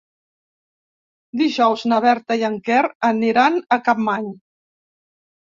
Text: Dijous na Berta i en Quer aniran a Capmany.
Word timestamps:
Dijous 1.41 1.83
na 1.91 1.99
Berta 2.07 2.39
i 2.41 2.47
en 2.49 2.57
Quer 2.71 2.81
aniran 3.11 3.61
a 3.61 3.81
Capmany. 3.91 4.29